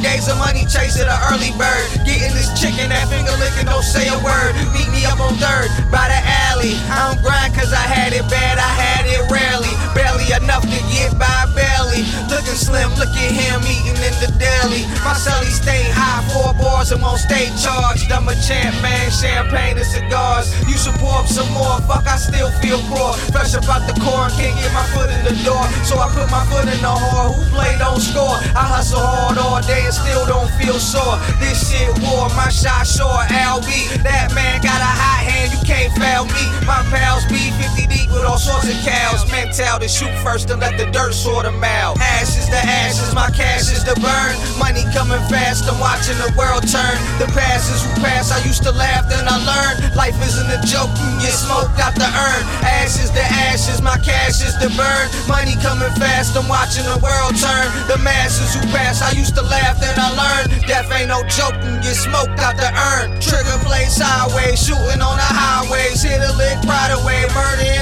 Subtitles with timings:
[0.00, 1.84] days of money chasing the early bird.
[2.06, 4.54] Getting this chicken, that finger licking, don't say a word.
[4.72, 6.78] Meet me up on third by the alley.
[6.88, 9.72] I don't grind cause I had it bad, I had it rarely.
[9.92, 12.06] Barely enough to get by, barely.
[12.30, 14.86] Looking slim, look at him eating in the deli.
[15.04, 18.10] My celly stay high, four bars and won't stay charged.
[18.10, 20.50] I'm a champ, man, champagne and cigars.
[20.66, 23.14] You should pour up some more, fuck, I still feel poor.
[23.30, 25.62] Fresh about the core, can't get my foot in the door.
[25.84, 28.36] So I put my foot in the hole, Who play don't score?
[28.54, 31.18] I hustle hard all day and still don't feel sore.
[31.38, 34.02] This shit war, my shot short, LB.
[34.02, 36.44] That man got a hot hand, you can't foul me.
[36.66, 39.26] My pals be 50 deep with all sorts of cows.
[39.30, 41.98] Mental to shoot first and let the dirt sort them out.
[41.98, 44.32] Ashes to ashes, my cash is to burn.
[44.58, 46.96] Money coming fast, I'm watching the world turn.
[47.18, 49.96] The past is who pass, I used to laugh, then I learned.
[49.98, 52.42] Life isn't a joke, you get smoked out the urn.
[52.62, 55.04] Ashes to ashes, my cash is to burn.
[55.26, 57.66] Money coming fast, I'm watching the world turn.
[57.90, 60.62] The masses who pass, I used to laugh, then I learned.
[60.70, 63.18] Death ain't no joke, you get smoked out the urn.
[63.18, 66.02] Trigger play sideways, shooting on the highways.
[66.02, 67.81] Hit a lick right away, murder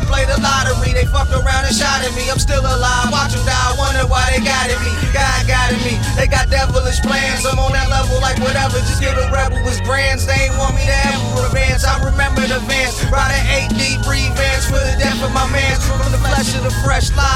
[0.00, 0.06] me.
[0.06, 2.28] Played the lottery, they fucked around and shot at me.
[2.30, 4.92] I'm still alive, watch them die, wonder why they got at me.
[5.12, 7.44] God got at me, they got devilish plans.
[7.44, 10.24] I'm on that level like whatever, just give a rebel his brands.
[10.26, 11.84] They ain't want me to have revenge.
[11.84, 15.84] I remember the vans, riding 8 deep, breathe vans for the death of my mans.
[15.84, 17.35] From the flesh of the fresh, live,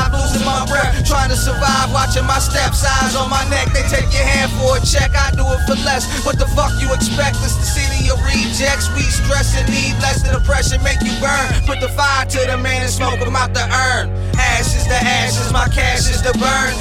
[1.40, 3.72] survive, watching my steps, eyes on my neck.
[3.72, 6.04] They take your hand for a check, I do it for less.
[6.24, 7.40] What the fuck you expect?
[7.40, 8.92] It's the city of rejects.
[8.92, 11.48] We stress and need less than depression, make you burn.
[11.64, 14.12] Put the fire to the man and smoke him out the urn.
[14.36, 16.72] Ashes to ashes, my cash is to burn.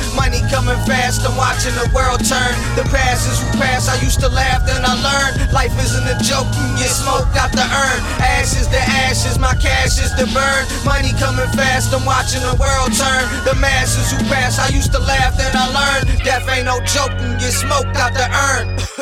[0.50, 2.54] Coming fast, I'm watching the world turn.
[2.74, 5.54] The past is who pass, I used to laugh, then I learned.
[5.54, 8.00] Life isn't a joke, you get smoked out the urn.
[8.18, 10.66] Ashes to ashes, my cash is to burn.
[10.84, 13.26] Money coming fast, I'm watching the world turn.
[13.46, 16.18] The masses who pass, I used to laugh, then I learned.
[16.26, 18.76] Death ain't no joke, you get smoked out the urn.